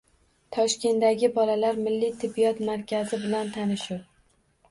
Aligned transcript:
Toshkentdagi 0.55 1.27
Bolalar 1.35 1.77
Milliy 1.87 2.11
tibbiyot 2.23 2.63
markazi 2.71 3.19
bilan 3.27 3.51
tanishuv 3.59 4.01